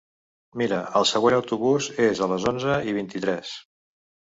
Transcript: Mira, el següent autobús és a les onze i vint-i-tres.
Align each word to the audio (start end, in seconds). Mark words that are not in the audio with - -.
Mira, 0.61 0.79
el 0.99 1.05
següent 1.09 1.35
autobús 1.41 1.91
és 2.07 2.23
a 2.23 2.31
les 2.33 2.49
onze 2.55 2.81
i 2.95 2.99
vint-i-tres. 2.99 3.57